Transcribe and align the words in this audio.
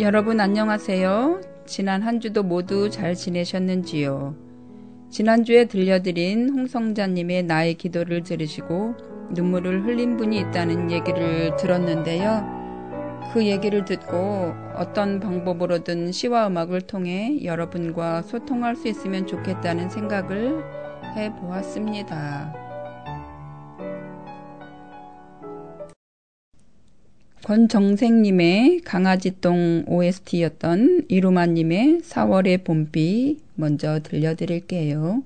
여러분 0.00 0.38
안녕하세요. 0.38 1.40
지난 1.66 2.02
한 2.02 2.20
주도 2.20 2.44
모두 2.44 2.88
잘 2.88 3.16
지내셨는지요? 3.16 4.36
지난주에 5.10 5.64
들려드린 5.64 6.50
홍성자님의 6.50 7.42
나의 7.42 7.74
기도를 7.74 8.22
들으시고 8.22 8.94
눈물을 9.32 9.84
흘린 9.84 10.16
분이 10.16 10.38
있다는 10.38 10.92
얘기를 10.92 11.56
들었는데요. 11.56 12.46
그 13.32 13.44
얘기를 13.44 13.84
듣고 13.84 14.54
어떤 14.76 15.18
방법으로든 15.18 16.12
시와 16.12 16.46
음악을 16.46 16.82
통해 16.82 17.42
여러분과 17.42 18.22
소통할 18.22 18.76
수 18.76 18.86
있으면 18.86 19.26
좋겠다는 19.26 19.90
생각을 19.90 20.62
해 21.16 21.34
보았습니다. 21.34 22.67
권정생님의 27.48 28.82
강아지똥 28.84 29.84
OST였던 29.86 31.06
이루마님의 31.08 32.00
4월의 32.00 32.62
봄비 32.62 33.38
먼저 33.54 34.00
들려드릴게요. 34.02 35.22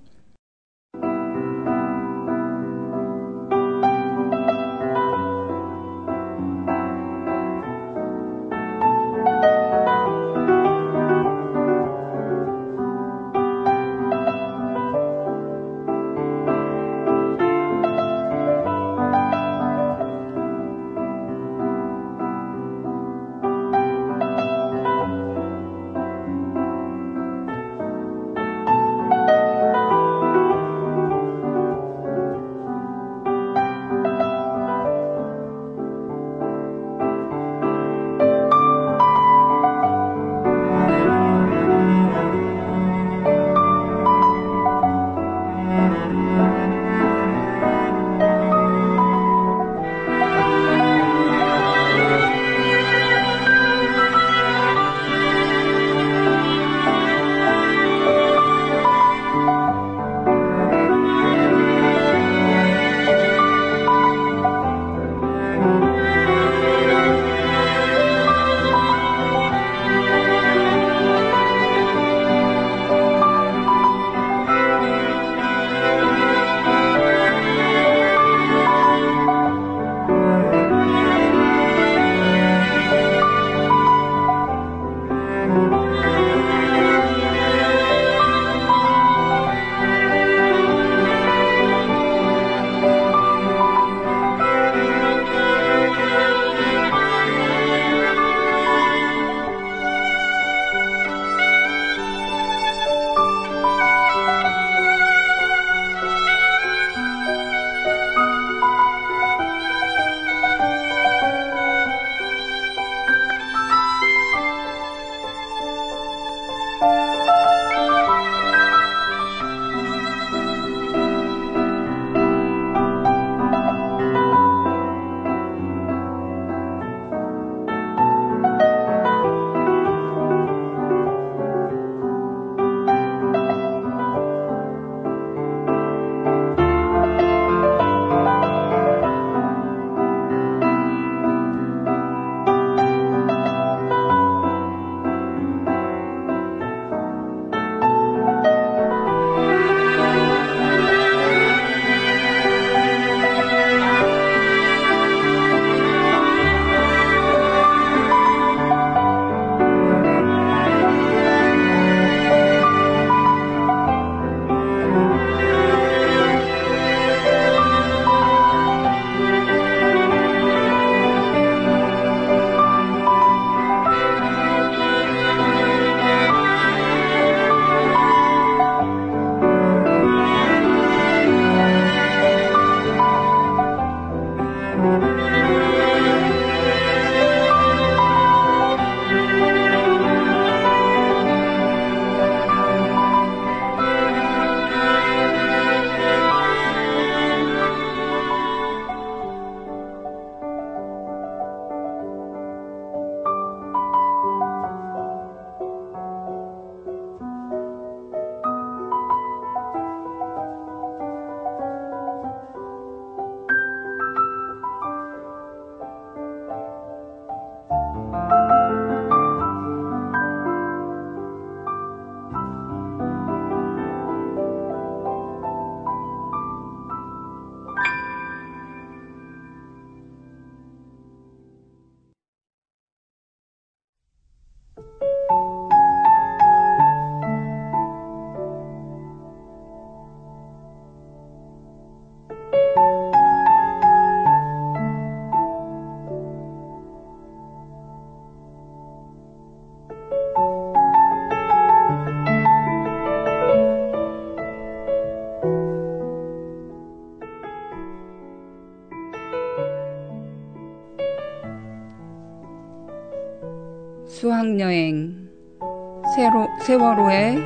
세월호의 266.66 267.38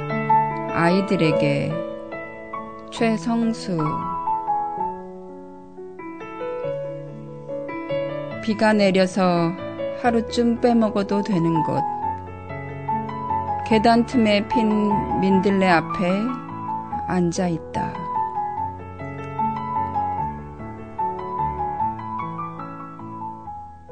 아이들에게 0.72 1.72
최성수 2.90 3.78
비가 8.44 8.74
내려서 8.74 9.52
하루쯤 10.02 10.60
빼먹어도 10.60 11.22
되는 11.22 11.62
곳 11.62 11.82
계단 13.66 14.04
틈에 14.04 14.46
핀 14.48 15.20
민들레 15.20 15.66
앞에 15.66 16.10
앉아 17.08 17.48
있다. 17.48 17.94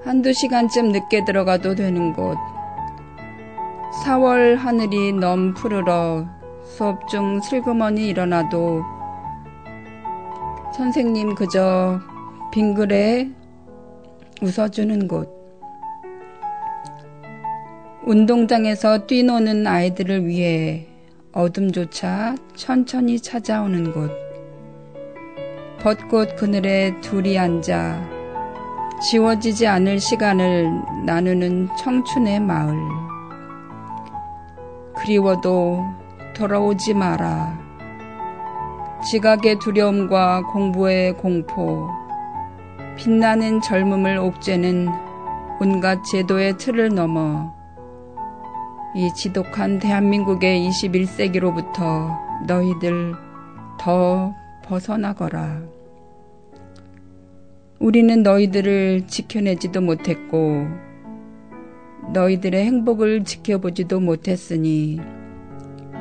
한두 0.05 0.33
시간쯤 0.33 0.93
늦게 0.93 1.25
들어가도 1.25 1.75
되는 1.75 2.13
곳. 2.13 2.37
4월 4.05 4.57
하늘이 4.57 5.15
넘 5.15 5.55
푸르러 5.55 6.27
수업 6.63 7.09
중 7.09 7.41
슬그머니 7.41 8.09
일어나도 8.09 8.83
선생님 10.77 11.35
그저 11.35 11.99
빙글에 12.53 13.31
웃어주는 14.43 15.09
곳. 15.09 15.33
운동장에서 18.05 19.07
뛰노는 19.07 19.67
아이들을 19.67 20.27
위해 20.27 20.87
어둠조차 21.33 22.35
천천히 22.55 23.19
찾아오는 23.19 23.91
곳. 23.91 24.11
벚꽃 25.81 26.37
그늘에 26.37 27.01
둘이 27.01 27.39
앉아 27.39 28.07
지워지지 29.11 29.67
않을 29.67 29.99
시간을 29.99 30.69
나누는 31.07 31.69
청춘의 31.79 32.41
마을. 32.41 33.14
그리워도 35.05 35.85
돌아오지 36.35 36.95
마라. 36.95 37.59
지각의 39.11 39.59
두려움과 39.59 40.45
공부의 40.45 41.19
공포, 41.19 41.91
빛나는 42.97 43.61
젊음을 43.61 44.17
옥죄는 44.17 44.89
온갖 45.61 46.03
제도의 46.05 46.57
틀을 46.57 46.95
넘어 46.95 47.53
이 48.97 49.13
지독한 49.13 49.79
대한민국의 49.79 50.71
21세기로부터 50.71 52.17
너희들 52.47 53.15
더 53.79 54.33
벗어나거라. 54.65 55.61
우리는 57.79 58.23
너희들을 58.23 59.07
지켜내지도 59.07 59.83
못했고, 59.83 60.67
너희들의 62.13 62.65
행복을 62.65 63.25
지켜보지도 63.25 64.01
못했으니, 64.01 65.01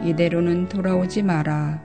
이대로는 0.03 0.69
돌아오지 0.69 1.23
마라. 1.23 1.81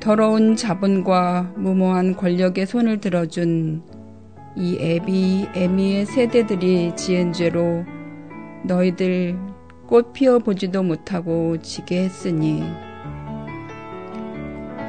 더러운 0.00 0.54
자본과 0.54 1.54
무모한 1.56 2.14
권력의 2.14 2.66
손을 2.66 3.00
들어준 3.00 3.82
이 4.54 4.78
애비, 4.80 5.48
애미의 5.54 6.06
세대들이 6.06 6.94
지은 6.94 7.32
죄로 7.32 7.84
너희들 8.64 9.36
꽃 9.86 10.12
피워보지도 10.12 10.82
못하고 10.82 11.56
지게 11.60 12.04
했으니, 12.04 12.62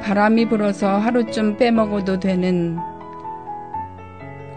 바람이 0.02 0.48
불어서 0.48 0.98
하루쯤 0.98 1.56
빼먹어도 1.56 2.20
되는 2.20 2.78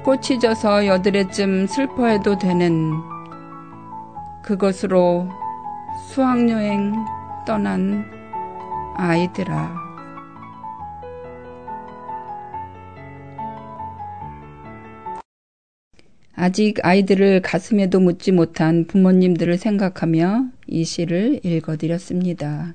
꽃이 0.04 0.40
져서 0.42 0.86
여드레쯤 0.86 1.68
슬퍼해도 1.68 2.38
되는 2.38 2.92
그것으로 4.44 5.30
수학여행 6.10 6.94
떠난 7.46 8.06
아이들아. 8.96 9.84
아직 16.36 16.86
아이들을 16.86 17.42
가슴에도 17.42 18.00
묻지 18.00 18.32
못한 18.32 18.86
부모님들을 18.86 19.58
생각하며 19.58 20.48
이 20.68 20.84
시를 20.84 21.40
읽어드렸습니다. 21.44 22.74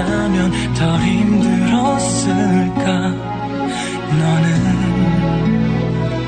없었다면 0.00 0.74
더 0.74 0.98
힘들었을까? 0.98 2.84
너는 4.18 4.48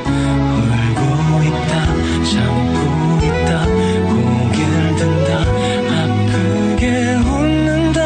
울고 0.07 1.43
있다 1.43 1.73
참고 2.31 2.76
있다 3.26 3.50
고개를 4.09 4.75
든다. 4.97 5.31
아프게 5.93 6.83
웃는다. 7.14 7.99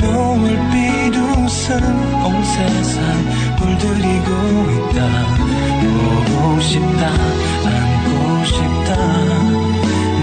너울 0.00 0.40
비웃음 0.70 1.68
온 2.24 2.26
세상 2.44 2.94
물들이고 3.58 4.28
있다. 4.72 4.98
보고 5.80 6.60
싶다 6.60 7.02
안고 7.64 8.44
싶다. 8.44 8.88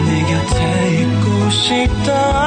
네 0.06 0.10
곁에 0.24 0.60
있고 1.02 1.26
싶다. 1.50 2.47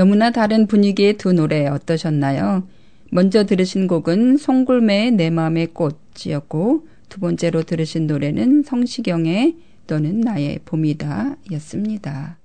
너무나 0.00 0.30
다른 0.30 0.66
분위기의 0.66 1.18
두 1.18 1.34
노래 1.34 1.66
어떠셨나요? 1.66 2.66
먼저 3.10 3.44
들으신 3.44 3.86
곡은 3.86 4.38
송골매의 4.38 5.10
내 5.10 5.28
마음의 5.28 5.74
꽃이었고 5.74 6.86
두 7.10 7.20
번째로 7.20 7.64
들으신 7.64 8.06
노래는 8.06 8.62
성시경의 8.62 9.56
너는 9.86 10.22
나의 10.22 10.60
봄이다 10.64 11.36
였습니다. 11.52 12.39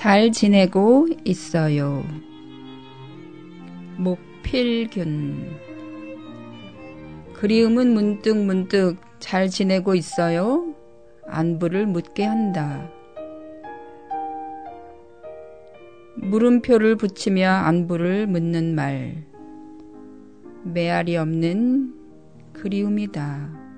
잘 0.00 0.32
지내고 0.32 1.08
있어요. 1.26 2.02
목필균 3.98 5.50
그리움은 7.34 7.92
문득 7.92 8.34
문득 8.34 8.96
잘 9.18 9.50
지내고 9.50 9.94
있어요. 9.94 10.74
안부를 11.26 11.84
묻게 11.84 12.24
한다. 12.24 12.90
물음표를 16.16 16.96
붙이며 16.96 17.50
안부를 17.50 18.26
묻는 18.26 18.74
말. 18.74 19.26
메아리 20.64 21.18
없는 21.18 21.92
그리움이다. 22.54 23.69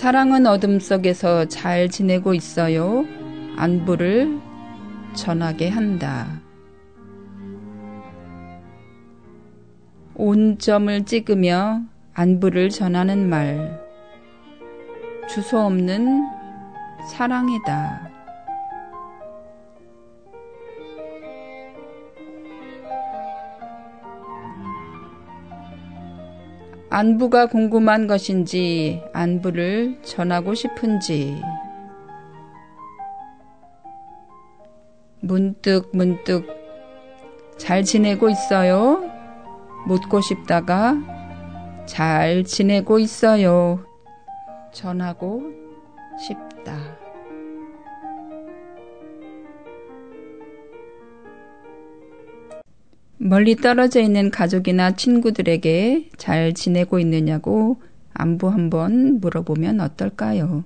사랑은 0.00 0.46
어둠 0.46 0.80
속에서 0.80 1.44
잘 1.44 1.90
지내고 1.90 2.32
있어요. 2.32 3.04
안부를 3.58 4.40
전하게 5.12 5.68
한다. 5.68 6.40
온점을 10.14 11.04
찍으며 11.04 11.82
안부를 12.14 12.70
전하는 12.70 13.28
말. 13.28 13.78
주소 15.28 15.58
없는 15.58 16.24
사랑이다. 17.10 18.09
안부가 26.92 27.46
궁금한 27.46 28.08
것인지 28.08 29.00
안부를 29.12 30.00
전하고 30.02 30.54
싶은지 30.54 31.40
문득 35.20 35.90
문득 35.92 36.48
잘 37.58 37.84
지내고 37.84 38.28
있어요? 38.28 39.08
묻고 39.86 40.20
싶다가 40.20 40.96
잘 41.86 42.42
지내고 42.42 42.98
있어요. 42.98 43.84
전하고 44.72 45.42
싶다. 46.18 46.99
멀리 53.30 53.54
떨어져 53.54 54.00
있는 54.00 54.32
가족이나 54.32 54.96
친구들에게 54.96 56.10
잘 56.16 56.52
지내고 56.52 56.98
있느냐고 56.98 57.80
안부 58.12 58.48
한번 58.48 59.20
물어보면 59.20 59.78
어떨까요? 59.78 60.64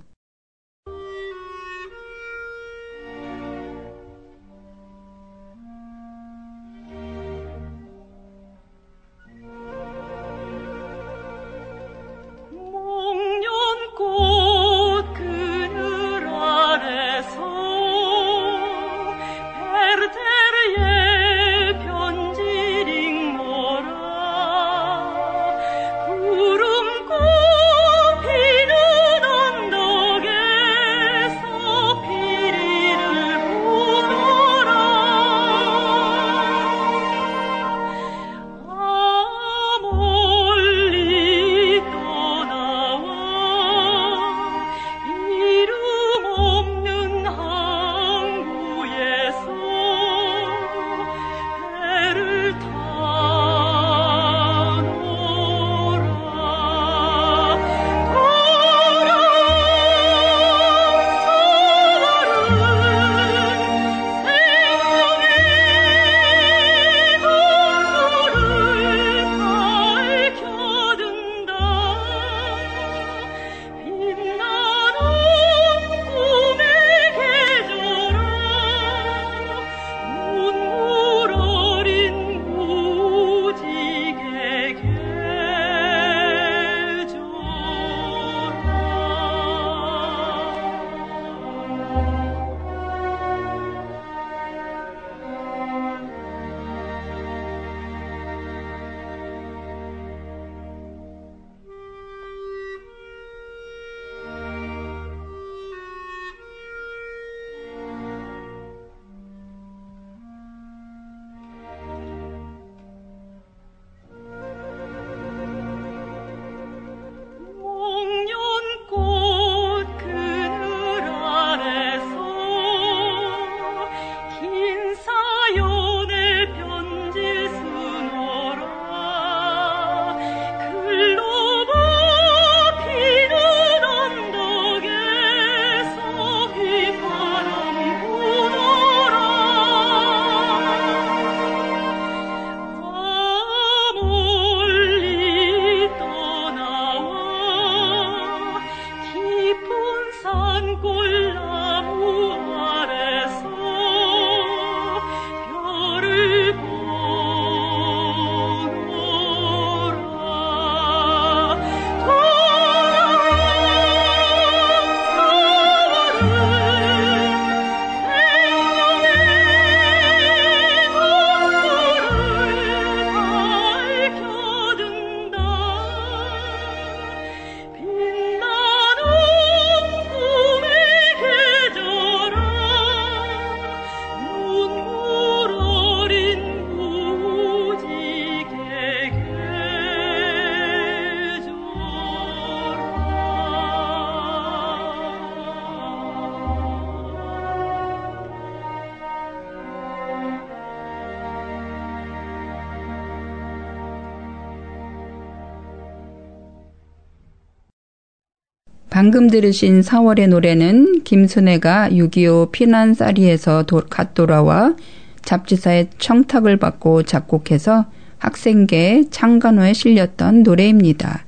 방금 209.05 209.29
들으신 209.29 209.81
4월의 209.81 210.29
노래는 210.29 211.03
김순애가 211.03 211.89
6.25 211.91 212.51
피난사리에서 212.51 213.61
도, 213.67 213.83
갓 213.87 214.15
돌아와 214.15 214.75
잡지사의 215.21 215.89
청탁을 215.99 216.57
받고 216.57 217.03
작곡해서 217.03 217.85
학생계 218.17 219.03
창간호에 219.11 219.73
실렸던 219.73 220.41
노래입니다. 220.41 221.23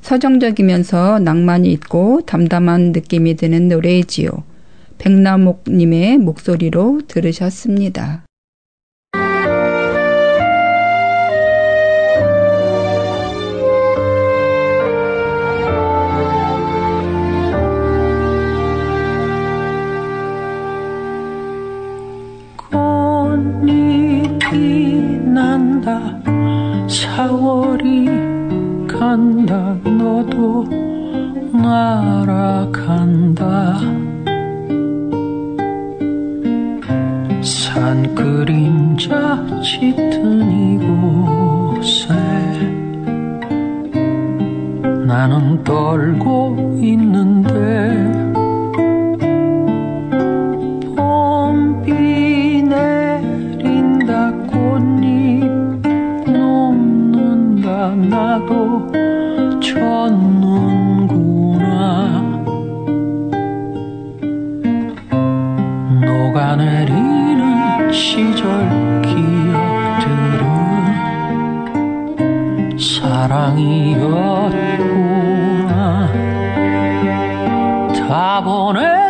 서정적이면서 0.00 1.20
낭만이 1.20 1.70
있고 1.74 2.22
담담한 2.26 2.90
느낌이 2.90 3.36
드는 3.36 3.68
노래이지요. 3.68 4.30
백남옥님의 4.98 6.18
목소리로 6.18 7.02
들으셨습니다. 7.06 8.24
4월이 27.16 28.86
간다. 28.86 29.74
너도 29.84 30.64
날아간다. 31.50 33.44
산 37.40 38.14
그림자 38.14 39.42
짙은 39.62 40.50
이곳에 41.80 42.12
나는 45.06 45.64
떨고 45.64 46.78
있는데 46.82 48.15
나도 58.08 58.90
쳤는구나. 59.60 61.06
녹아내리는 66.04 67.92
시절 67.92 69.02
기억들은 69.02 70.38
사랑이었구나. 72.78 74.06
다 78.08 78.42
보냈 78.42 79.05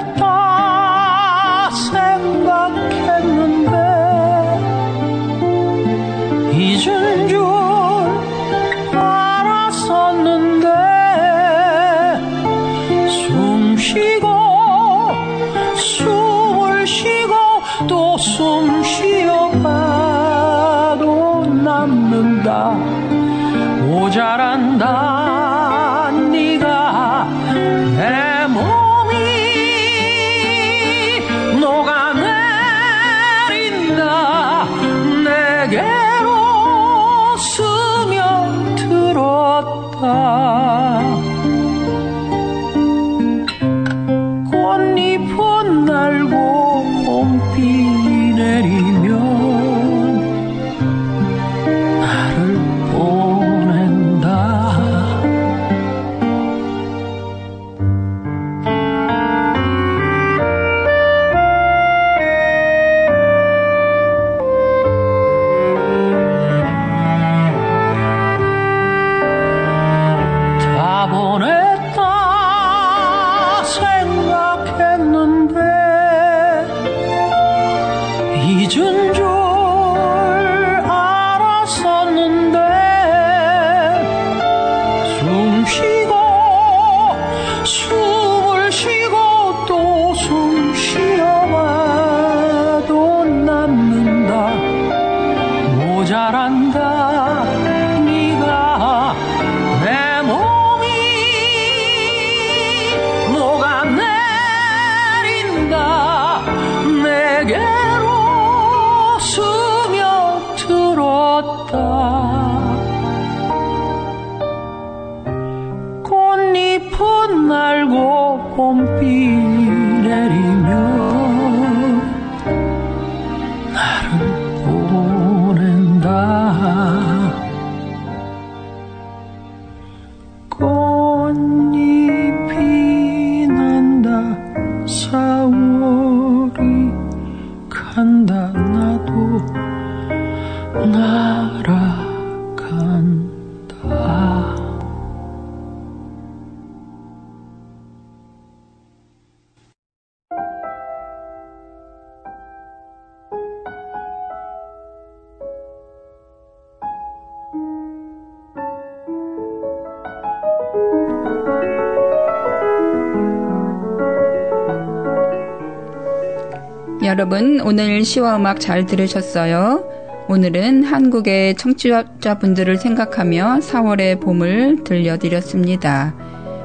여러분, 167.16 167.62
오늘 167.62 168.05
시와 168.05 168.37
음악 168.37 168.61
잘 168.61 168.85
들으셨어요? 168.85 169.88
오늘은 170.29 170.85
한국의 170.85 171.55
청취자분들을 171.55 172.76
생각하며 172.76 173.61
4월의 173.62 174.20
봄을 174.20 174.85
들려드렸습니다. 174.85 176.14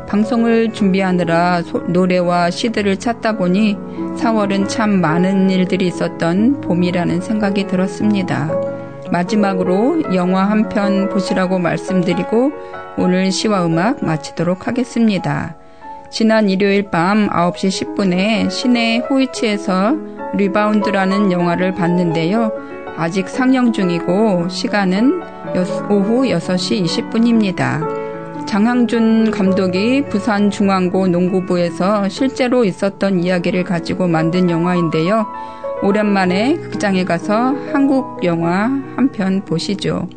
방송을 0.10 0.74
준비하느라 0.74 1.62
소, 1.62 1.78
노래와 1.80 2.52
시들을 2.52 2.98
찾다 2.98 3.38
보니 3.38 3.78
4월은 4.18 4.68
참 4.68 5.00
많은 5.00 5.50
일들이 5.50 5.88
있었던 5.88 6.60
봄이라는 6.60 7.22
생각이 7.22 7.68
들었습니다. 7.68 8.52
마지막으로 9.10 10.14
영화 10.16 10.44
한 10.44 10.68
편 10.68 11.08
보시라고 11.08 11.60
말씀드리고 11.60 12.52
오늘 12.98 13.32
시와 13.32 13.66
음악 13.66 14.04
마치도록 14.04 14.68
하겠습니다. 14.68 15.56
지난 16.12 16.50
일요일 16.50 16.91
밤 16.91 17.30
9시 17.30 17.95
10분에 17.95 18.52
시내 18.52 18.97
호이치에서 18.97 19.95
리바운드라는 20.36 21.32
영화를 21.32 21.74
봤는데요. 21.74 22.52
아직 22.97 23.30
상영 23.30 23.71
중이고 23.71 24.50
시간은 24.50 25.21
오후 25.89 26.24
6시 26.24 26.84
20분입니다. 26.84 28.45
장항준 28.45 29.32
감독이 29.32 30.04
부산 30.10 30.52
중앙고 30.52 31.08
농구부에서 31.08 32.10
실제로 32.10 32.65
있었던 32.65 33.24
이야기를 33.24 33.63
가지고 33.63 34.08
만든 34.08 34.50
영화인데요. 34.50 35.26
오랜만에 35.82 36.56
극장에 36.56 37.06
가서 37.06 37.56
한국 37.71 38.24
영화 38.26 38.65
한 38.97 39.12
편 39.13 39.45
보시죠. 39.45 40.10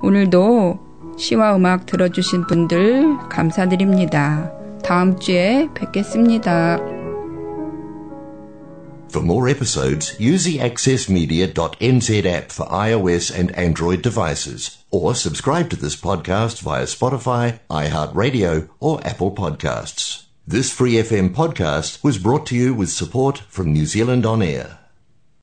오늘도 0.00 0.78
시와 1.18 1.56
음악 1.56 1.84
들어주신 1.84 2.46
분들 2.46 3.28
감사드립니다. 3.28 4.57
다음 4.87 5.17
주에 5.19 5.69
뵙겠습니다. 5.73 6.77
For 9.13 9.21
more 9.21 9.47
episodes, 9.47 10.15
use 10.17 10.43
the 10.43 10.57
accessmedia.nz 10.57 12.25
app 12.25 12.51
for 12.51 12.65
iOS 12.65 13.29
and 13.29 13.51
Android 13.51 14.01
devices, 14.01 14.83
or 14.89 15.13
subscribe 15.13 15.69
to 15.69 15.75
this 15.75 15.95
podcast 15.95 16.61
via 16.61 16.85
Spotify, 16.85 17.59
iHeartRadio, 17.69 18.69
or 18.79 18.99
Apple 19.05 19.29
Podcasts. 19.31 20.23
This 20.47 20.73
Free 20.73 20.93
FM 20.93 21.29
podcast 21.29 22.03
was 22.03 22.17
brought 22.17 22.47
to 22.47 22.55
you 22.55 22.73
with 22.73 22.89
support 22.89 23.43
from 23.49 23.71
New 23.71 23.85
Zealand 23.85 24.25
On 24.25 24.41
Air. 24.41 24.79